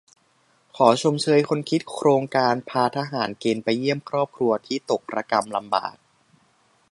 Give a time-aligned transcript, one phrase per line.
[0.75, 5.95] ขอชมเชยคนคิดโครงการพาทหารเกณฑ์ไปเยี่ยมครอบครัวที่ตกระกำลำบาก